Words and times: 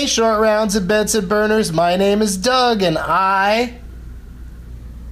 Hey, 0.00 0.06
short 0.06 0.40
rounds 0.40 0.76
and 0.76 0.88
Benson 0.88 1.28
burners. 1.28 1.72
My 1.74 1.94
name 1.94 2.22
is 2.22 2.38
Doug, 2.38 2.80
and 2.80 2.96
I 2.96 3.80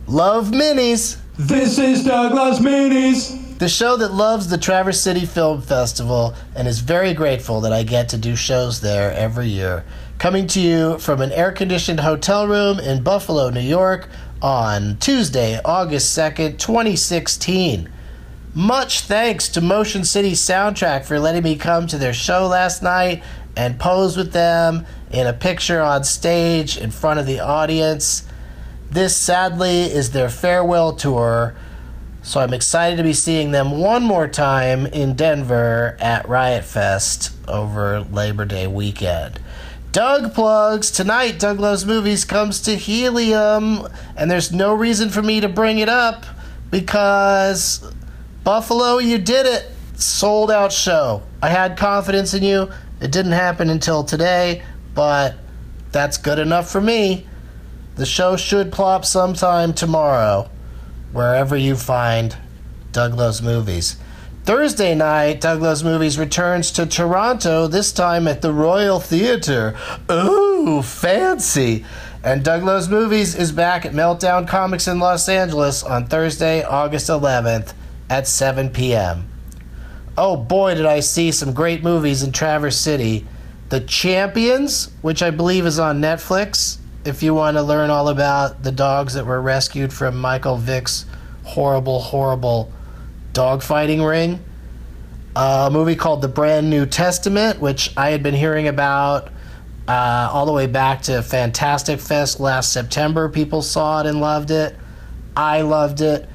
love 0.06 0.46
minis. 0.46 1.18
This 1.36 1.78
is 1.78 2.06
Doug 2.06 2.30
Douglas 2.30 2.58
Minis. 2.58 3.58
The 3.58 3.68
show 3.68 3.98
that 3.98 4.14
loves 4.14 4.48
the 4.48 4.56
Traverse 4.56 4.98
City 4.98 5.26
Film 5.26 5.60
Festival 5.60 6.34
and 6.56 6.66
is 6.66 6.78
very 6.78 7.12
grateful 7.12 7.60
that 7.60 7.72
I 7.74 7.82
get 7.82 8.08
to 8.08 8.16
do 8.16 8.34
shows 8.34 8.80
there 8.80 9.12
every 9.12 9.48
year. 9.48 9.84
Coming 10.16 10.46
to 10.46 10.58
you 10.58 10.96
from 10.96 11.20
an 11.20 11.32
air 11.32 11.52
conditioned 11.52 12.00
hotel 12.00 12.48
room 12.48 12.80
in 12.80 13.02
Buffalo, 13.02 13.50
New 13.50 13.60
York 13.60 14.08
on 14.40 14.96
Tuesday, 15.00 15.60
August 15.66 16.16
2nd, 16.16 16.58
2016. 16.58 17.90
Much 18.54 19.02
thanks 19.02 19.48
to 19.50 19.60
Motion 19.60 20.04
City 20.04 20.32
Soundtrack 20.32 21.04
for 21.04 21.20
letting 21.20 21.42
me 21.42 21.54
come 21.54 21.86
to 21.86 21.98
their 21.98 22.14
show 22.14 22.46
last 22.46 22.82
night 22.82 23.22
and 23.56 23.78
pose 23.78 24.16
with 24.16 24.32
them 24.32 24.86
in 25.10 25.26
a 25.26 25.32
picture 25.32 25.80
on 25.80 26.02
stage 26.02 26.78
in 26.78 26.90
front 26.90 27.20
of 27.20 27.26
the 27.26 27.40
audience. 27.40 28.26
This 28.90 29.14
sadly 29.16 29.82
is 29.82 30.12
their 30.12 30.30
farewell 30.30 30.94
tour, 30.94 31.54
so 32.22 32.40
I'm 32.40 32.54
excited 32.54 32.96
to 32.96 33.02
be 33.02 33.12
seeing 33.12 33.50
them 33.50 33.70
one 33.70 34.02
more 34.02 34.26
time 34.26 34.86
in 34.86 35.14
Denver 35.14 35.96
at 36.00 36.26
Riot 36.26 36.64
Fest 36.64 37.32
over 37.46 38.00
Labor 38.00 38.46
Day 38.46 38.66
weekend. 38.66 39.40
Doug 39.92 40.34
plugs 40.34 40.90
tonight. 40.90 41.38
Doug 41.38 41.60
Loves 41.60 41.84
Movies 41.84 42.24
comes 42.24 42.60
to 42.62 42.76
Helium, 42.76 43.86
and 44.16 44.30
there's 44.30 44.52
no 44.52 44.74
reason 44.74 45.10
for 45.10 45.22
me 45.22 45.40
to 45.40 45.48
bring 45.48 45.78
it 45.78 45.88
up 45.88 46.24
because 46.70 47.82
Buffalo, 48.48 48.96
you 48.96 49.18
did 49.18 49.44
it. 49.44 49.70
Sold 49.96 50.50
out 50.50 50.72
show. 50.72 51.22
I 51.42 51.50
had 51.50 51.76
confidence 51.76 52.32
in 52.32 52.42
you. 52.42 52.70
It 52.98 53.12
didn't 53.12 53.32
happen 53.32 53.68
until 53.68 54.04
today, 54.04 54.62
but 54.94 55.36
that's 55.92 56.16
good 56.16 56.38
enough 56.38 56.70
for 56.70 56.80
me. 56.80 57.26
The 57.96 58.06
show 58.06 58.38
should 58.38 58.72
plop 58.72 59.04
sometime 59.04 59.74
tomorrow, 59.74 60.48
wherever 61.12 61.58
you 61.58 61.76
find 61.76 62.38
Doug 62.90 63.12
Loves 63.12 63.42
Movies. 63.42 63.98
Thursday 64.44 64.94
night, 64.94 65.42
Doug 65.42 65.60
Loves 65.60 65.84
Movies 65.84 66.18
returns 66.18 66.70
to 66.70 66.86
Toronto, 66.86 67.66
this 67.66 67.92
time 67.92 68.26
at 68.26 68.40
the 68.40 68.54
Royal 68.54 68.98
Theatre. 68.98 69.76
Ooh, 70.10 70.80
fancy! 70.80 71.84
And 72.24 72.42
Doug 72.42 72.62
Loves 72.62 72.88
Movies 72.88 73.34
is 73.34 73.52
back 73.52 73.84
at 73.84 73.92
Meltdown 73.92 74.48
Comics 74.48 74.88
in 74.88 75.00
Los 75.00 75.28
Angeles 75.28 75.82
on 75.82 76.06
Thursday, 76.06 76.62
August 76.62 77.10
11th 77.10 77.74
at 78.10 78.26
7 78.26 78.70
p.m. 78.70 79.28
Oh 80.16 80.36
boy, 80.36 80.74
did 80.74 80.86
I 80.86 81.00
see 81.00 81.30
some 81.30 81.52
great 81.52 81.82
movies 81.82 82.22
in 82.22 82.32
Traverse 82.32 82.76
City. 82.76 83.26
The 83.68 83.80
Champions, 83.80 84.90
which 85.02 85.22
I 85.22 85.30
believe 85.30 85.66
is 85.66 85.78
on 85.78 86.00
Netflix, 86.00 86.78
if 87.04 87.22
you 87.22 87.34
want 87.34 87.56
to 87.56 87.62
learn 87.62 87.90
all 87.90 88.08
about 88.08 88.62
the 88.62 88.72
dogs 88.72 89.14
that 89.14 89.26
were 89.26 89.40
rescued 89.40 89.92
from 89.92 90.16
Michael 90.16 90.56
Vick's 90.56 91.06
horrible, 91.44 92.00
horrible 92.00 92.72
dogfighting 93.32 94.06
ring. 94.06 94.42
a 95.36 95.70
movie 95.72 95.94
called 95.94 96.22
The 96.22 96.28
Brand 96.28 96.68
New 96.68 96.84
Testament, 96.86 97.60
which 97.60 97.92
I 97.96 98.10
had 98.10 98.22
been 98.22 98.34
hearing 98.34 98.68
about 98.68 99.28
uh, 99.86 100.28
all 100.32 100.44
the 100.44 100.52
way 100.52 100.66
back 100.66 101.02
to 101.02 101.22
Fantastic 101.22 102.00
Fest 102.00 102.40
last 102.40 102.72
September. 102.72 103.28
People 103.28 103.62
saw 103.62 104.00
it 104.00 104.06
and 104.06 104.20
loved 104.20 104.50
it. 104.50 104.76
I 105.36 105.62
loved 105.62 106.00
it. 106.00 106.28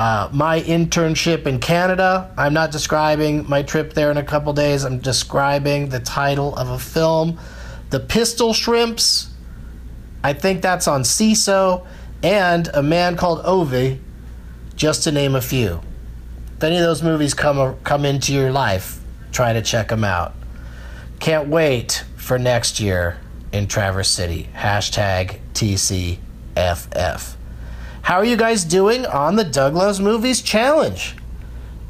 Uh, 0.00 0.30
my 0.32 0.62
internship 0.62 1.46
in 1.46 1.58
Canada. 1.58 2.32
I'm 2.38 2.54
not 2.54 2.70
describing 2.72 3.46
my 3.46 3.62
trip 3.62 3.92
there 3.92 4.10
in 4.10 4.16
a 4.16 4.22
couple 4.22 4.50
days. 4.54 4.84
I'm 4.84 4.98
describing 4.98 5.90
the 5.90 6.00
title 6.00 6.56
of 6.56 6.70
a 6.70 6.78
film, 6.78 7.38
The 7.90 8.00
Pistol 8.00 8.54
Shrimps. 8.54 9.28
I 10.24 10.32
think 10.32 10.62
that's 10.62 10.88
on 10.88 11.02
Seeso, 11.02 11.86
and 12.22 12.70
A 12.72 12.82
Man 12.82 13.18
Called 13.18 13.42
Ove, 13.44 13.98
just 14.74 15.04
to 15.04 15.12
name 15.12 15.34
a 15.34 15.42
few. 15.42 15.82
If 16.56 16.64
any 16.64 16.76
of 16.76 16.82
those 16.82 17.02
movies 17.02 17.34
come 17.34 17.76
come 17.84 18.06
into 18.06 18.32
your 18.32 18.50
life, 18.50 19.02
try 19.32 19.52
to 19.52 19.60
check 19.60 19.88
them 19.88 20.04
out. 20.04 20.32
Can't 21.18 21.48
wait 21.48 22.04
for 22.16 22.38
next 22.38 22.80
year 22.80 23.18
in 23.52 23.66
Traverse 23.66 24.08
City. 24.08 24.48
Hashtag 24.54 25.40
TCFF. 25.52 27.36
How 28.02 28.16
are 28.16 28.24
you 28.24 28.36
guys 28.36 28.64
doing 28.64 29.06
on 29.06 29.36
the 29.36 29.44
Doug 29.44 29.74
Loves 29.74 30.00
Movies 30.00 30.40
Challenge? 30.40 31.16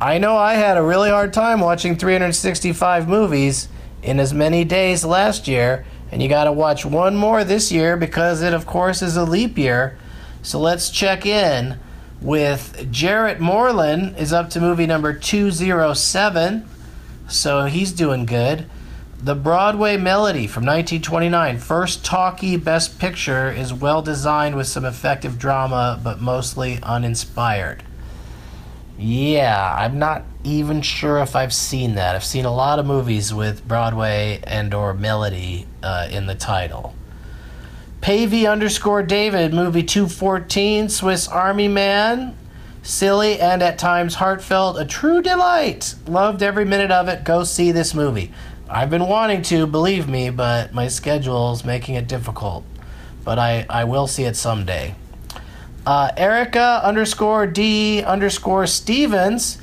I 0.01 0.19
know 0.19 0.37
I 0.37 0.55
had 0.55 0.77
a 0.77 0.83
really 0.83 1.09
hard 1.09 1.33
time 1.33 1.61
watching 1.61 1.97
365 1.97 3.09
movies 3.09 3.69
in 4.03 4.19
as 4.19 4.35
many 4.35 4.65
days 4.65 5.05
last 5.05 5.47
year, 5.47 5.85
and 6.11 6.23
you 6.23 6.29
got 6.29 6.45
to 6.45 6.53
watch 6.53 6.85
one 6.85 7.17
more 7.17 7.45
this 7.45 7.71
year 7.71 7.97
because 7.97 8.43
it, 8.43 8.53
of 8.53 8.67
course, 8.67 9.03
is 9.03 9.17
a 9.17 9.25
leap 9.25 9.57
year. 9.57 9.97
So 10.43 10.59
let's 10.59 10.91
check 10.91 11.25
in 11.25 11.79
with 12.21 12.91
Jarrett 12.91 13.41
Moreland 13.41 14.17
is 14.19 14.33
up 14.33 14.51
to 14.51 14.61
movie 14.61 14.87
number 14.87 15.13
207. 15.13 16.69
So 17.29 17.67
he's 17.67 17.93
doing 17.93 18.27
good. 18.27 18.67
The 19.23 19.35
Broadway 19.35 19.99
Melody 19.99 20.47
from 20.47 20.65
1929, 20.65 21.59
first 21.59 22.03
talkie 22.07 22.57
best 22.57 22.99
picture, 22.99 23.53
is 23.53 23.71
well 23.71 24.01
designed 24.01 24.57
with 24.57 24.67
some 24.67 24.87
effective 24.87 25.39
drama, 25.39 26.01
but 26.03 26.23
mostly 26.23 26.79
uninspired. 26.83 27.83
Yeah, 28.99 29.77
I'm 29.79 29.99
not 29.99 30.25
even 30.43 30.81
sure 30.81 31.19
if 31.19 31.37
I've 31.37 31.53
seen 31.53 31.97
that. 31.97 32.17
I've 32.17 32.25
seen 32.25 32.47
a 32.47 32.55
lot 32.55 32.79
of 32.79 32.87
movies 32.87 33.35
with 33.35 33.69
Broadway 33.69 34.41
and 34.45 34.73
or 34.73 34.95
melody 34.95 35.67
uh, 35.83 36.09
in 36.11 36.25
the 36.25 36.35
title. 36.35 36.95
Pavey 38.01 38.47
underscore 38.47 39.03
David, 39.03 39.53
movie 39.53 39.83
214, 39.83 40.89
Swiss 40.89 41.29
Army 41.29 41.69
Man. 41.69 42.39
Silly 42.83 43.39
and 43.39 43.63
at 43.63 43.79
times 43.79 44.15
heartfelt, 44.15 44.79
a 44.79 44.87
true 44.87 45.21
delight. 45.21 45.95
Loved 46.07 46.43
every 46.43 46.65
minute 46.65 46.91
of 46.91 47.09
it. 47.09 47.25
Go 47.25 47.45
see 47.45 47.73
this 47.73 47.93
movie. 47.93 48.33
I've 48.73 48.89
been 48.89 49.09
wanting 49.09 49.43
to, 49.43 49.67
believe 49.67 50.09
me, 50.09 50.31
but 50.31 50.73
my 50.73 50.87
schedule's 50.87 51.65
making 51.65 51.97
it 51.97 52.07
difficult. 52.07 52.65
But 53.25 53.37
I, 53.37 53.67
I 53.69 53.83
will 53.83 54.07
see 54.07 54.23
it 54.23 54.37
someday. 54.37 54.95
Uh, 55.85 56.13
Erica 56.17 56.81
underscore 56.85 57.49
D 57.49 58.01
underscore 58.05 58.69
Stevens 58.69 59.59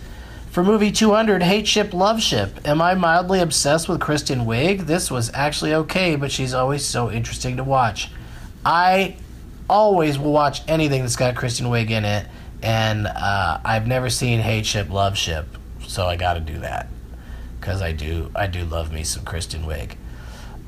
for 0.51 0.61
movie 0.61 0.91
200 0.91 1.41
Hateship 1.41 1.91
Loveship. 1.91 2.67
Am 2.67 2.81
I 2.81 2.95
mildly 2.95 3.39
obsessed 3.39 3.87
with 3.87 4.01
Kristen 4.01 4.41
Wiig? 4.41 4.87
This 4.87 5.09
was 5.09 5.31
actually 5.33 5.73
okay, 5.73 6.17
but 6.17 6.29
she's 6.29 6.53
always 6.53 6.83
so 6.83 7.09
interesting 7.09 7.55
to 7.57 7.63
watch. 7.63 8.11
I 8.65 9.15
always 9.69 10.19
will 10.19 10.33
watch 10.33 10.63
anything 10.67 11.03
that's 11.03 11.15
got 11.15 11.33
Kristen 11.37 11.67
Wiig 11.67 11.91
in 11.91 12.03
it, 12.03 12.27
and 12.61 13.07
uh, 13.07 13.61
I've 13.63 13.87
never 13.87 14.09
seen 14.09 14.41
Hateship 14.41 14.87
Loveship, 14.87 15.45
so 15.87 16.05
I 16.07 16.17
got 16.17 16.33
to 16.33 16.41
do 16.41 16.59
that 16.59 16.89
because 17.67 17.81
I 17.81 17.91
do 17.91 18.31
I 18.33 18.47
do 18.47 18.63
love 18.63 18.93
me 18.93 19.03
some 19.03 19.25
Kristen 19.25 19.63
Wiig. 19.63 19.97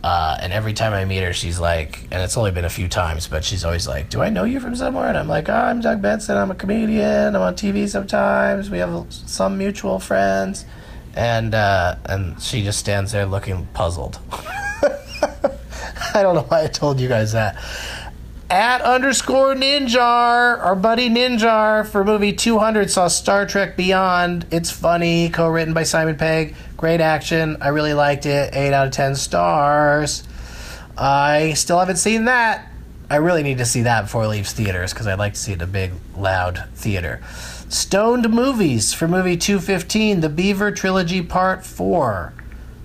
Uh, 0.03 0.37
and 0.41 0.51
every 0.51 0.73
time 0.73 0.91
I 0.91 1.05
meet 1.05 1.23
her, 1.23 1.31
she's 1.31 1.57
like, 1.57 2.01
and 2.11 2.21
it's 2.21 2.35
only 2.35 2.51
been 2.51 2.65
a 2.65 2.69
few 2.69 2.89
times, 2.89 3.25
but 3.25 3.45
she's 3.45 3.63
always 3.63 3.87
like, 3.87 4.09
"Do 4.09 4.21
I 4.21 4.29
know 4.29 4.43
you 4.43 4.59
from 4.59 4.75
somewhere?" 4.75 5.07
And 5.07 5.17
I'm 5.17 5.29
like, 5.29 5.47
oh, 5.47 5.53
"I'm 5.53 5.79
Doug 5.79 6.01
Benson. 6.01 6.35
I'm 6.35 6.51
a 6.51 6.55
comedian. 6.55 7.37
I'm 7.37 7.41
on 7.41 7.55
TV 7.55 7.87
sometimes. 7.87 8.69
We 8.69 8.79
have 8.79 9.05
some 9.09 9.57
mutual 9.57 9.99
friends." 9.99 10.65
And 11.15 11.55
uh, 11.55 11.95
and 12.05 12.41
she 12.41 12.63
just 12.63 12.79
stands 12.79 13.13
there 13.13 13.25
looking 13.25 13.65
puzzled. 13.67 14.19
I 16.13 16.21
don't 16.21 16.35
know 16.35 16.45
why 16.49 16.63
I 16.63 16.67
told 16.67 16.99
you 16.99 17.07
guys 17.07 17.31
that. 17.31 17.55
At 18.49 18.81
underscore 18.81 19.53
Ninjar, 19.53 20.59
our 20.59 20.75
buddy 20.75 21.07
Ninjar 21.07 21.87
for 21.87 22.03
movie 22.03 22.33
200 22.33 22.89
saw 22.89 23.07
Star 23.07 23.45
Trek 23.45 23.77
Beyond. 23.77 24.47
It's 24.51 24.71
funny, 24.71 25.29
co 25.29 25.47
written 25.47 25.73
by 25.73 25.83
Simon 25.83 26.17
Pegg. 26.17 26.55
Great 26.79 27.01
action. 27.01 27.57
I 27.59 27.67
really 27.67 27.93
liked 27.93 28.25
it. 28.25 28.55
8 28.55 28.71
out 28.71 28.87
of 28.87 28.93
10 28.93 29.17
stars. 29.17 30.23
I 30.97 31.51
still 31.51 31.77
haven't 31.77 31.97
seen 31.97 32.23
that. 32.23 32.71
I 33.09 33.17
really 33.17 33.43
need 33.43 33.57
to 33.57 33.65
see 33.65 33.81
that 33.81 34.03
before 34.03 34.23
it 34.23 34.29
leaves 34.29 34.53
theaters 34.53 34.93
because 34.93 35.05
I'd 35.05 35.19
like 35.19 35.33
to 35.33 35.39
see 35.41 35.51
it 35.51 35.55
in 35.55 35.61
a 35.61 35.67
big, 35.67 35.91
loud 36.15 36.69
theater. 36.75 37.19
Stoned 37.67 38.29
Movies 38.29 38.93
for 38.93 39.09
movie 39.09 39.35
215, 39.35 40.21
The 40.21 40.29
Beaver 40.29 40.71
Trilogy 40.71 41.21
Part 41.21 41.65
4. 41.65 42.31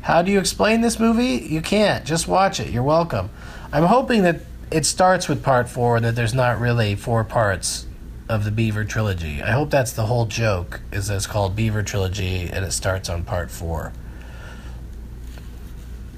How 0.00 0.22
do 0.22 0.32
you 0.32 0.40
explain 0.40 0.80
this 0.80 0.98
movie? 0.98 1.46
You 1.48 1.62
can't. 1.62 2.04
Just 2.04 2.26
watch 2.26 2.58
it. 2.58 2.70
You're 2.70 2.82
welcome. 2.82 3.30
I'm 3.72 3.84
hoping 3.84 4.24
that 4.24 4.40
it 4.72 4.86
starts 4.86 5.28
with 5.28 5.40
part 5.40 5.68
four, 5.68 6.00
that 6.00 6.16
there's 6.16 6.34
not 6.34 6.58
really 6.58 6.96
four 6.96 7.22
parts 7.22 7.86
of 8.28 8.44
the 8.44 8.50
Beaver 8.50 8.84
trilogy. 8.84 9.42
I 9.42 9.50
hope 9.52 9.70
that's 9.70 9.92
the 9.92 10.06
whole 10.06 10.26
joke, 10.26 10.80
is 10.92 11.08
that 11.08 11.16
it's 11.16 11.26
called 11.26 11.54
Beaver 11.54 11.82
Trilogy 11.82 12.48
and 12.50 12.64
it 12.64 12.72
starts 12.72 13.08
on 13.08 13.24
part 13.24 13.50
four. 13.50 13.92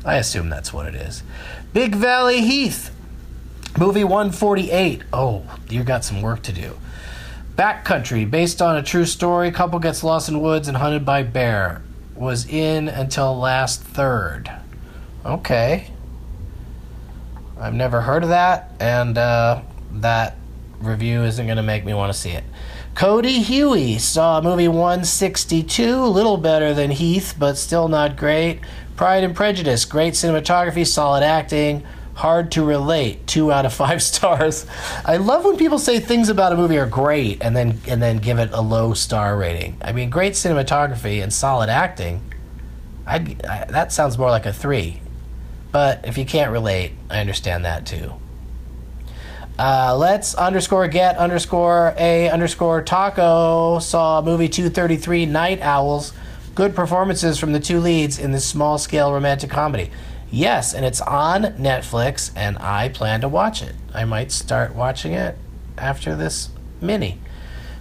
I 0.04 0.16
assume 0.16 0.48
that's 0.48 0.72
what 0.72 0.86
it 0.86 0.94
is. 0.94 1.24
Big 1.72 1.94
Valley 1.96 2.42
Heath, 2.42 2.94
movie 3.78 4.04
148. 4.04 5.02
Oh, 5.12 5.42
you 5.68 5.82
got 5.82 6.04
some 6.04 6.22
work 6.22 6.42
to 6.44 6.52
do. 6.52 6.76
Backcountry, 7.56 8.30
based 8.30 8.62
on 8.62 8.76
a 8.76 8.82
true 8.82 9.06
story. 9.06 9.50
Couple 9.50 9.78
gets 9.78 10.04
lost 10.04 10.28
in 10.28 10.40
woods 10.40 10.68
and 10.68 10.76
hunted 10.76 11.04
by 11.04 11.22
bear 11.22 11.82
was 12.14 12.46
in 12.46 12.88
until 12.88 13.36
last 13.36 13.82
third. 13.82 14.50
Okay. 15.24 15.90
I've 17.58 17.74
never 17.74 18.02
heard 18.02 18.22
of 18.22 18.28
that, 18.28 18.70
and 18.78 19.16
uh, 19.16 19.62
that 19.92 20.36
review 20.80 21.22
isn't 21.22 21.46
going 21.46 21.56
to 21.56 21.62
make 21.62 21.84
me 21.84 21.94
want 21.94 22.12
to 22.12 22.18
see 22.18 22.30
it. 22.30 22.44
Cody 22.94 23.42
Huey 23.42 23.98
saw 23.98 24.40
movie 24.40 24.68
162, 24.68 25.94
a 25.94 26.06
little 26.06 26.38
better 26.38 26.72
than 26.72 26.90
Heath, 26.90 27.34
but 27.38 27.58
still 27.58 27.88
not 27.88 28.16
great. 28.16 28.60
Pride 28.96 29.22
and 29.22 29.36
Prejudice, 29.36 29.84
great 29.84 30.14
cinematography, 30.14 30.86
solid 30.86 31.22
acting, 31.22 31.84
hard 32.14 32.50
to 32.52 32.64
relate. 32.64 33.26
Two 33.26 33.52
out 33.52 33.66
of 33.66 33.74
five 33.74 34.02
stars. 34.02 34.66
I 35.04 35.18
love 35.18 35.44
when 35.44 35.56
people 35.56 35.78
say 35.78 36.00
things 36.00 36.28
about 36.28 36.52
a 36.52 36.56
movie 36.56 36.78
are 36.78 36.86
great 36.86 37.42
and 37.42 37.54
then 37.54 37.80
and 37.86 38.02
then 38.02 38.16
give 38.18 38.38
it 38.38 38.50
a 38.52 38.62
low 38.62 38.94
star 38.94 39.36
rating. 39.36 39.76
I 39.82 39.92
mean, 39.92 40.10
great 40.10 40.32
cinematography 40.32 41.22
and 41.22 41.32
solid 41.32 41.68
acting. 41.68 42.22
I'd, 43.06 43.44
I, 43.44 43.66
that 43.66 43.92
sounds 43.92 44.16
more 44.18 44.30
like 44.30 44.46
a 44.46 44.52
three. 44.52 45.00
But 45.70 46.06
if 46.06 46.16
you 46.16 46.24
can't 46.24 46.50
relate, 46.50 46.92
I 47.10 47.20
understand 47.20 47.66
that 47.66 47.84
too. 47.84 48.14
Uh, 49.58 49.96
let's 49.96 50.34
underscore 50.34 50.86
get 50.86 51.16
underscore 51.16 51.94
a 51.96 52.28
underscore 52.28 52.82
taco 52.82 53.78
saw 53.78 54.20
movie 54.20 54.48
233 54.48 55.24
Night 55.24 55.62
Owls. 55.62 56.12
Good 56.54 56.74
performances 56.74 57.38
from 57.38 57.52
the 57.52 57.60
two 57.60 57.80
leads 57.80 58.18
in 58.18 58.32
this 58.32 58.44
small 58.44 58.76
scale 58.76 59.12
romantic 59.12 59.50
comedy. 59.50 59.90
Yes, 60.30 60.74
and 60.74 60.84
it's 60.84 61.00
on 61.00 61.42
Netflix, 61.54 62.32
and 62.36 62.58
I 62.58 62.90
plan 62.90 63.22
to 63.22 63.28
watch 63.28 63.62
it. 63.62 63.74
I 63.94 64.04
might 64.04 64.30
start 64.30 64.74
watching 64.74 65.12
it 65.12 65.38
after 65.78 66.16
this 66.16 66.50
mini. 66.80 67.18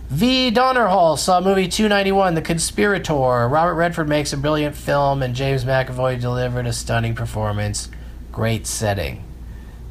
V. 0.09 0.51
Donnerhall 0.51 1.17
saw 1.17 1.41
movie 1.41 1.67
291, 1.67 2.35
The 2.35 2.41
Conspirator. 2.41 3.49
Robert 3.49 3.73
Redford 3.73 4.07
makes 4.07 4.31
a 4.31 4.37
brilliant 4.37 4.75
film, 4.75 5.23
and 5.23 5.35
James 5.35 5.65
McAvoy 5.65 6.21
delivered 6.21 6.67
a 6.67 6.73
stunning 6.73 7.15
performance. 7.15 7.89
Great 8.31 8.67
setting. 8.67 9.23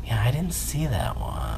Yeah, 0.04 0.22
I 0.24 0.30
didn't 0.30 0.54
see 0.54 0.86
that 0.86 1.18
one. 1.18 1.53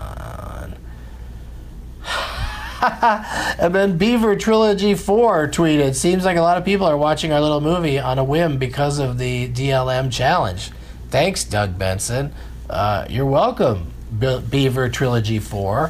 and 3.59 3.75
then 3.75 3.99
Beaver 3.99 4.37
Trilogy 4.37 4.94
4 4.94 5.49
tweeted 5.49 5.94
Seems 5.94 6.25
like 6.25 6.37
a 6.37 6.43
lot 6.43 6.56
of 6.56 6.65
people 6.65 6.87
are 6.87 6.97
watching 6.97 7.33
our 7.33 7.41
little 7.41 7.61
movie 7.61 7.99
on 7.99 8.19
a 8.19 8.25
whim 8.25 8.59
because 8.59 8.99
of 8.99 9.19
the 9.19 9.49
DLM 9.49 10.12
challenge. 10.12 10.71
Thanks, 11.11 11.44
Doug 11.44 11.79
Benson. 11.79 12.33
Uh, 12.71 13.06
you're 13.09 13.27
welcome, 13.27 13.93
Be- 14.17 14.41
Beaver 14.41 14.88
Trilogy 14.88 15.38
4. 15.38 15.88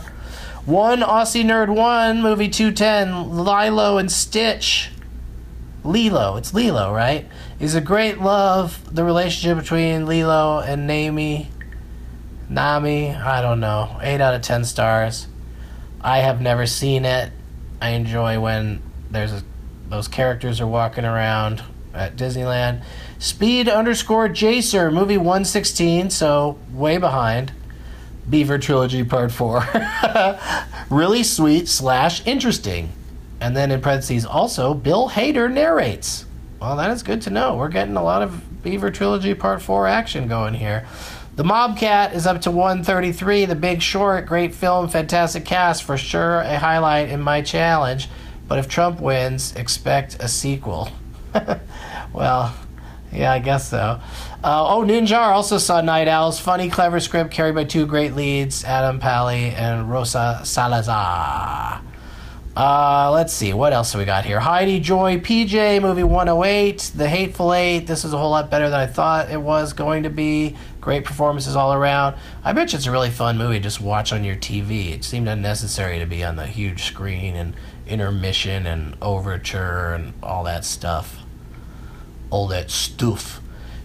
One 0.65 1.01
Aussie 1.01 1.45
Nerd 1.45 1.69
1, 1.75 2.23
movie 2.23 2.49
210, 2.49 3.45
Lilo 3.45 3.99
and 3.99 4.11
Stitch. 4.11 4.91
Lilo, 5.85 6.37
it's 6.37 6.53
Lilo, 6.53 6.93
right? 6.93 7.27
Is 7.61 7.75
a 7.75 7.81
great 7.81 8.21
love, 8.21 8.95
the 8.95 9.05
relationship 9.05 9.59
between 9.59 10.07
Lilo 10.07 10.61
and 10.61 10.87
Nami. 10.87 11.51
Nami, 12.49 13.11
I 13.11 13.43
don't 13.43 13.61
know. 13.61 13.99
8 14.01 14.21
out 14.21 14.35
of 14.35 14.43
10 14.43 14.65
stars. 14.65 15.29
I 16.07 16.19
have 16.19 16.41
never 16.41 16.67
seen 16.67 17.05
it. 17.05 17.33
I 17.83 17.91
enjoy 17.91 18.39
when 18.39 18.81
there's 19.11 19.33
a, 19.33 19.43
those 19.89 20.07
characters 20.07 20.61
are 20.61 20.67
walking 20.67 21.05
around 21.05 21.65
at 21.93 22.15
Disneyland. 22.15 22.85
Speed 23.19 23.69
underscore 23.69 24.29
Jacer, 24.29 24.93
movie 24.93 25.17
116, 25.17 26.11
so 26.11 26.61
way 26.73 26.99
behind. 26.99 27.53
Beaver 28.31 28.57
Trilogy 28.59 29.03
Part 29.03 29.33
4. 29.33 29.67
really 30.91 31.25
sweet 31.25 31.67
slash 31.67 32.25
interesting. 32.25 32.91
And 33.41 33.57
then 33.57 33.73
in 33.73 33.81
parentheses, 33.81 34.25
also, 34.25 34.75
Bill 34.75 35.11
Hader 35.11 35.53
narrates. 35.53 36.25
Well, 36.61 36.77
that 36.77 36.93
is 36.93 37.03
good 37.03 37.21
to 37.23 37.31
know. 37.31 37.57
We're 37.57 37.69
getting 37.69 37.97
a 37.97 38.05
lot 38.05 38.23
of 38.23 38.63
Beaver 38.63 38.93
Trilogy 38.93 39.35
Part 39.35 39.61
4 39.61 39.89
action 39.89 40.29
going 40.29 40.55
here. 40.55 40.87
The 41.37 41.45
Mobcat 41.45 42.15
is 42.15 42.27
up 42.27 42.41
to 42.43 42.51
133. 42.51 43.45
The 43.45 43.55
Big 43.55 43.83
Short, 43.83 44.25
great 44.25 44.55
film, 44.55 44.89
fantastic 44.89 45.45
cast, 45.45 45.83
for 45.83 45.99
sure 45.99 46.41
a 46.41 46.59
highlight 46.59 47.11
in 47.11 47.21
my 47.21 47.43
challenge. 47.43 48.09
But 48.49 48.59
if 48.59 48.69
Trump 48.69 49.01
wins, 49.01 49.55
expect 49.55 50.17
a 50.19 50.29
sequel. 50.29 50.89
well, 52.15 52.57
yeah, 53.13 53.33
I 53.33 53.41
guess 53.41 53.69
so. 53.69 54.01
Uh, 54.43 54.77
oh, 54.77 54.83
Ninjar 54.83 55.29
also 55.29 55.59
saw 55.59 55.83
Night 55.83 56.09
Owls. 56.09 56.41
Funny, 56.41 56.71
clever 56.71 57.01
script 57.01 57.33
carried 57.33 57.55
by 57.55 57.65
two 57.65 57.85
great 57.85 58.15
leads, 58.15 58.65
Adam 58.65 58.99
Pally 58.99 59.51
and 59.51 59.91
Rosa 59.91 60.41
Salazar. 60.43 61.83
Uh, 62.57 63.11
let's 63.13 63.35
see, 63.35 63.53
what 63.53 63.75
else 63.75 63.93
have 63.93 63.99
we 63.99 64.07
got 64.07 64.25
here? 64.25 64.41
Heidi 64.41 64.81
Joy 64.81 65.19
PJ, 65.19 65.83
movie 65.83 66.03
108, 66.03 66.93
The 66.97 67.07
Hateful 67.07 67.53
Eight. 67.53 67.81
This 67.81 68.03
is 68.03 68.15
a 68.15 68.17
whole 68.17 68.31
lot 68.31 68.51
better 68.51 68.71
than 68.71 68.81
I 68.81 68.87
thought 68.87 69.31
it 69.31 69.43
was 69.43 69.75
going 69.75 70.05
to 70.05 70.09
be. 70.09 70.57
Great 70.81 71.05
performances 71.05 71.55
all 71.55 71.75
around. 71.75 72.17
I 72.43 72.55
bet 72.55 72.73
you 72.73 72.79
it's 72.79 72.87
a 72.87 72.91
really 72.91 73.11
fun 73.11 73.37
movie 73.37 73.61
just 73.61 73.83
watch 73.83 74.11
on 74.11 74.25
your 74.25 74.37
TV. 74.37 74.91
It 74.93 75.05
seemed 75.05 75.29
unnecessary 75.29 75.99
to 75.99 76.07
be 76.07 76.25
on 76.25 76.37
the 76.37 76.47
huge 76.47 76.85
screen 76.85 77.37
and 77.37 77.53
intermission 77.87 78.67
and 78.67 78.97
overture 79.03 79.93
and 79.93 80.15
all 80.23 80.43
that 80.45 80.65
stuff. 80.65 81.19
All 82.31 82.47
that 82.47 82.71
stuff. 82.71 83.43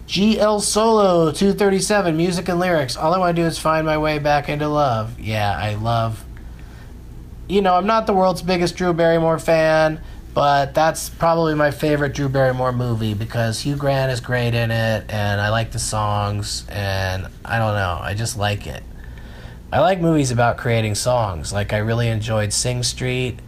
GL 0.08 0.62
Solo 0.62 1.30
237, 1.30 2.16
music 2.16 2.48
and 2.48 2.58
lyrics. 2.58 2.96
All 2.96 3.12
I 3.12 3.18
want 3.18 3.36
to 3.36 3.42
do 3.42 3.46
is 3.46 3.58
find 3.58 3.84
my 3.84 3.98
way 3.98 4.18
back 4.18 4.48
into 4.48 4.66
love. 4.68 5.20
Yeah, 5.20 5.54
I 5.54 5.74
love 5.74 6.24
you 7.52 7.60
know, 7.60 7.74
I'm 7.74 7.86
not 7.86 8.06
the 8.06 8.14
world's 8.14 8.40
biggest 8.40 8.76
Drew 8.76 8.94
Barrymore 8.94 9.38
fan, 9.38 10.00
but 10.32 10.72
that's 10.72 11.10
probably 11.10 11.54
my 11.54 11.70
favorite 11.70 12.14
Drew 12.14 12.30
Barrymore 12.30 12.72
movie 12.72 13.12
because 13.12 13.60
Hugh 13.60 13.76
Grant 13.76 14.10
is 14.10 14.20
great 14.20 14.54
in 14.54 14.70
it, 14.70 15.04
and 15.10 15.38
I 15.38 15.50
like 15.50 15.70
the 15.70 15.78
songs, 15.78 16.64
and 16.70 17.26
I 17.44 17.58
don't 17.58 17.74
know, 17.74 17.98
I 18.00 18.14
just 18.14 18.38
like 18.38 18.66
it. 18.66 18.82
I 19.70 19.80
like 19.80 20.00
movies 20.00 20.30
about 20.30 20.56
creating 20.56 20.94
songs. 20.94 21.52
Like 21.52 21.74
I 21.74 21.78
really 21.78 22.08
enjoyed 22.08 22.54
Sing 22.54 22.82
Street, 22.82 23.38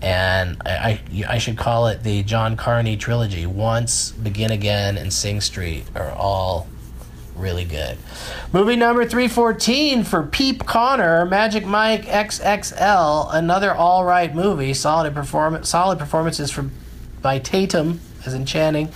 and 0.00 0.56
I, 0.64 1.02
I, 1.12 1.24
I 1.28 1.38
should 1.38 1.58
call 1.58 1.88
it 1.88 2.02
the 2.02 2.22
John 2.22 2.56
Carney 2.56 2.96
trilogy. 2.96 3.44
Once, 3.44 4.12
Begin 4.12 4.52
Again, 4.52 4.96
and 4.96 5.12
Sing 5.12 5.42
Street 5.42 5.84
are 5.94 6.12
all 6.12 6.66
really 7.40 7.64
good. 7.64 7.98
Movie 8.52 8.76
number 8.76 9.04
314 9.04 10.04
for 10.04 10.22
Peep 10.22 10.66
Connor, 10.66 11.24
Magic 11.26 11.64
Mike 11.66 12.04
XXL, 12.04 13.34
another 13.34 13.72
all 13.72 14.04
right 14.04 14.34
movie. 14.34 14.74
Solid 14.74 15.14
performance, 15.14 15.68
solid 15.68 15.98
performances 15.98 16.50
from 16.50 16.70
by 17.22 17.38
Tatum 17.38 18.00
as 18.24 18.34
in 18.34 18.46
Channing, 18.46 18.90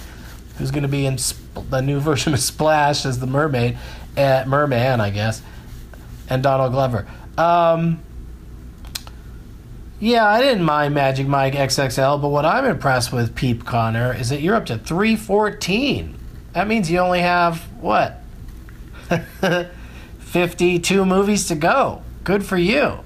who's 0.58 0.70
going 0.70 0.82
to 0.82 0.88
be 0.88 1.06
in 1.06 1.18
Sp- 1.18 1.42
the 1.70 1.80
new 1.80 2.00
version 2.00 2.34
of 2.34 2.40
Splash 2.40 3.04
as 3.04 3.18
the 3.18 3.26
mermaid, 3.26 3.78
uh, 4.16 4.44
merman, 4.46 5.00
I 5.00 5.10
guess, 5.10 5.42
and 6.28 6.42
Donald 6.42 6.72
Glover. 6.72 7.06
Um, 7.36 8.00
yeah, 10.00 10.26
I 10.26 10.40
didn't 10.40 10.64
mind 10.64 10.94
Magic 10.94 11.26
Mike 11.26 11.54
XXL, 11.54 12.20
but 12.20 12.28
what 12.28 12.44
I'm 12.44 12.64
impressed 12.64 13.12
with, 13.12 13.34
Peep 13.34 13.64
Connor, 13.64 14.12
is 14.12 14.28
that 14.28 14.40
you're 14.40 14.54
up 14.54 14.66
to 14.66 14.78
314. 14.78 16.18
That 16.52 16.68
means 16.68 16.90
you 16.90 16.98
only 16.98 17.20
have, 17.20 17.60
what, 17.80 18.20
52 20.18 21.04
movies 21.04 21.46
to 21.48 21.54
go. 21.54 22.02
Good 22.24 22.44
for 22.44 22.56
you. 22.56 23.00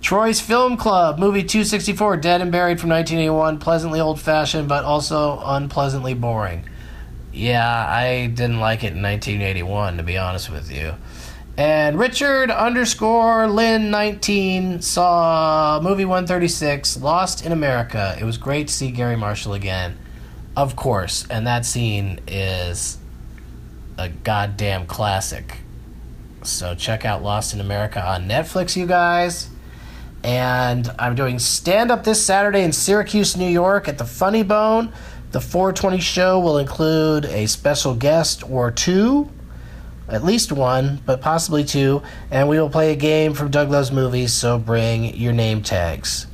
Troy's 0.00 0.40
Film 0.40 0.76
Club, 0.76 1.18
movie 1.18 1.42
264, 1.42 2.18
Dead 2.18 2.42
and 2.42 2.52
Buried 2.52 2.78
from 2.78 2.90
1981. 2.90 3.58
Pleasantly 3.58 4.00
old 4.00 4.20
fashioned, 4.20 4.68
but 4.68 4.84
also 4.84 5.40
unpleasantly 5.44 6.12
boring. 6.12 6.68
Yeah, 7.32 7.86
I 7.88 8.26
didn't 8.26 8.60
like 8.60 8.84
it 8.84 8.92
in 8.92 9.02
1981, 9.02 9.96
to 9.96 10.02
be 10.02 10.18
honest 10.18 10.50
with 10.50 10.70
you. 10.70 10.94
And 11.56 11.98
Richard 11.98 12.50
underscore 12.50 13.46
Lynn 13.46 13.90
19 13.90 14.82
saw 14.82 15.80
movie 15.82 16.04
136, 16.04 16.98
Lost 16.98 17.46
in 17.46 17.52
America. 17.52 18.16
It 18.20 18.24
was 18.24 18.38
great 18.38 18.68
to 18.68 18.74
see 18.74 18.90
Garry 18.90 19.16
Marshall 19.16 19.54
again. 19.54 19.96
Of 20.56 20.76
course, 20.76 21.26
and 21.30 21.46
that 21.46 21.64
scene 21.64 22.20
is 22.28 22.98
a 23.98 24.08
goddamn 24.08 24.86
classic. 24.86 25.58
So 26.42 26.74
check 26.74 27.04
out 27.04 27.22
Lost 27.22 27.54
in 27.54 27.60
America 27.60 28.04
on 28.04 28.28
Netflix, 28.28 28.76
you 28.76 28.86
guys. 28.86 29.48
And 30.22 30.90
I'm 30.98 31.14
doing 31.14 31.38
stand 31.38 31.90
up 31.90 32.04
this 32.04 32.24
Saturday 32.24 32.62
in 32.62 32.72
Syracuse, 32.72 33.36
New 33.36 33.48
York 33.48 33.88
at 33.88 33.98
the 33.98 34.04
Funny 34.04 34.42
Bone. 34.42 34.92
The 35.32 35.40
420 35.40 36.00
show 36.00 36.38
will 36.38 36.58
include 36.58 37.24
a 37.26 37.46
special 37.46 37.94
guest 37.94 38.48
or 38.48 38.70
two, 38.70 39.28
at 40.08 40.24
least 40.24 40.52
one, 40.52 41.00
but 41.04 41.20
possibly 41.20 41.64
two, 41.64 42.02
and 42.30 42.48
we 42.48 42.58
will 42.58 42.70
play 42.70 42.92
a 42.92 42.96
game 42.96 43.34
from 43.34 43.50
Doug 43.50 43.70
Loves 43.70 43.90
Movies, 43.90 44.32
so 44.32 44.58
bring 44.58 45.14
your 45.16 45.32
name 45.32 45.60
tags. 45.60 46.26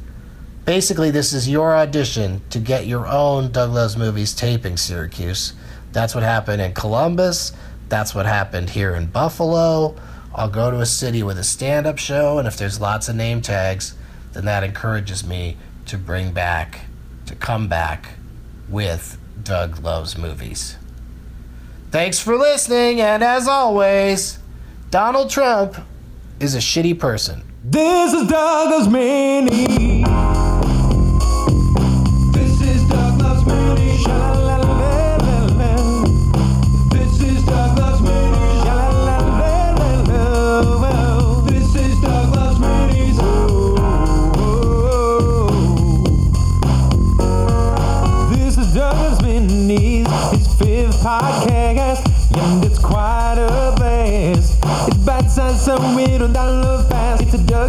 Basically, 0.67 1.11
this 1.11 1.33
is 1.33 1.49
your 1.49 1.75
audition 1.75 2.43
to 2.51 2.59
get 2.59 2.87
your 2.87 3.07
own 3.07 3.51
Doug 3.51 3.71
Loves 3.71 3.97
Movies 3.97 4.35
taping 4.35 4.77
Syracuse. 4.77 5.55
That's 5.93 6.15
what 6.15 6.23
happened 6.23 6.63
in 6.63 6.73
Columbus. 6.75 7.53
That's 7.89 8.15
what 8.15 8.27
happened 8.27 8.71
here 8.71 8.95
in 8.95 9.07
Buffalo. 9.07 9.97
I'll 10.35 10.49
go 10.49 10.71
to 10.71 10.79
a 10.79 10.87
city 10.87 11.23
with 11.23 11.39
a 11.39 11.45
stand 11.45 11.87
up 11.87 11.99
show, 11.99 12.39
and 12.39 12.47
if 12.47 12.57
there's 12.57 12.81
lots 12.81 13.09
of 13.09 13.17
name 13.17 13.43
tags, 13.43 13.95
then 14.33 14.45
that 14.45 14.63
encourages 14.63 15.27
me 15.27 15.57
to 15.87 15.99
bring 15.99 16.33
back, 16.33 16.83
to 17.27 17.35
come 17.35 17.67
back 17.67 18.11
with 18.69 19.19
Doug 19.43 19.83
Loves 19.83 20.17
Movies. 20.17 20.77
Thanks 21.91 22.21
for 22.21 22.37
listening, 22.37 23.01
and 23.01 23.25
as 23.25 23.49
always, 23.49 24.39
Donald 24.91 25.31
Trump 25.31 25.77
is 26.39 26.55
a 26.55 26.59
shitty 26.59 26.99
person. 26.99 27.43
This 27.65 28.13
is 28.13 28.29
Douglas 28.29 28.87
Mini. 28.87 30.20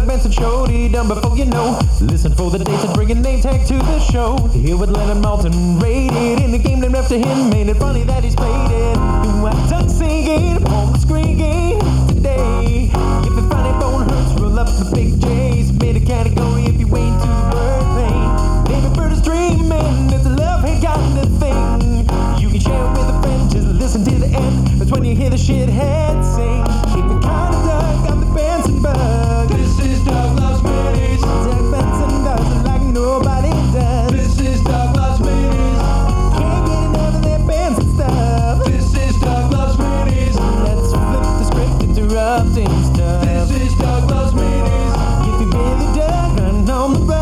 Benson 0.06 0.30
show, 0.32 0.66
done 0.66 1.08
before 1.08 1.36
you 1.36 1.44
know. 1.44 1.78
Listen 2.00 2.34
for 2.34 2.50
the 2.50 2.58
dates 2.58 2.84
and 2.84 2.94
bring 2.94 3.10
a 3.10 3.14
name 3.14 3.40
tag 3.40 3.66
to 3.66 3.74
the 3.74 4.00
show. 4.00 4.36
Here 4.48 4.76
with 4.76 4.90
Leonard 4.90 5.22
Maltin, 5.22 5.80
rated 5.80 6.42
in 6.42 6.50
the 6.50 6.58
game 6.58 6.80
named 6.80 6.94
after 6.94 7.16
him. 7.16 7.50
Made 7.50 7.68
it 7.68 7.76
funny 7.76 8.02
that 8.04 8.24
he's 8.24 8.34
played 8.34 8.70
it. 8.70 8.96
What 9.42 9.54
Doug 9.68 9.88
singing 9.90 10.64
screen 10.98 11.36
game 11.38 11.78
today. 12.08 12.90
If 13.26 13.34
the 13.34 13.46
funny 13.50 13.78
bone 13.78 14.08
hurts, 14.08 14.40
roll 14.40 14.58
up 14.58 14.66
the 14.66 14.90
big 14.94 15.20
J's. 15.20 15.72
Made 15.72 15.96
a 15.96 16.00
category 16.00 16.64
if 16.64 16.78
you 16.80 16.88
wait 16.88 17.12
to 17.22 17.28
the 17.28 17.48
bird 17.52 17.86
thing. 17.98 18.74
David 18.74 18.96
Bird 18.96 19.12
is 19.12 19.22
dreaming. 19.22 20.10
It's 20.12 20.26
a 20.26 20.30
love 20.30 20.64
hate 20.64 20.82
kind 20.82 21.18
of 21.18 21.28
thing. 21.38 22.40
You 22.40 22.50
can 22.50 22.60
share 22.60 22.84
it 22.84 22.90
with 22.92 23.14
a 23.14 23.22
friend. 23.22 23.50
Just 23.50 23.66
listen 23.68 24.04
to 24.04 24.18
the 24.18 24.26
end. 24.26 24.80
That's 24.80 24.90
when 24.90 25.04
you 25.04 25.14
hear 25.14 25.30
the 25.30 25.36
shithead. 25.36 26.01
This 43.20 43.50
is 43.50 43.74
Douglas 43.74 44.32
If 44.32 45.26
You 45.26 45.32
could 45.38 45.50
be 45.50 45.84
the 45.84 46.06
dog 46.06 46.40
run 46.40 46.70
on 46.70 46.92
the 46.94 46.98
best. 47.00 47.21